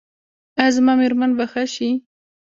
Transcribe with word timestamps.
ایا 0.59 0.73
زما 0.75 0.93
میرمن 0.99 1.31
به 1.37 1.45
ښه 1.51 1.63
شي؟ 1.73 1.89